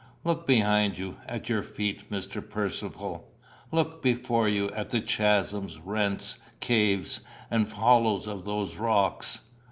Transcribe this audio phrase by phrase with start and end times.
[0.23, 2.41] Look behind you, at your feet, Mr.
[2.41, 3.23] Percivale;
[3.71, 7.19] look before you at the chasms, rents, caves,
[7.51, 9.41] and hollows of those rocks."